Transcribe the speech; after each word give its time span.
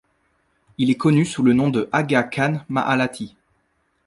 Il 0.79 0.89
est 0.89 0.95
connu 0.97 1.25
sous 1.25 1.43
le 1.43 1.53
nom 1.53 1.69
de 1.69 1.87
Agha 1.91 2.23
Khan 2.23 2.65
Mahalati. 2.69 3.35